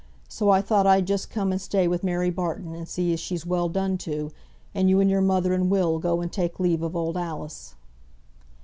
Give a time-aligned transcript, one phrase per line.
[0.27, 3.45] So I thought I'd just come and stay with Mary Barton, and see as she's
[3.45, 4.31] well done to,
[4.73, 7.75] and you and your mother and Will go and take leave of old Alice."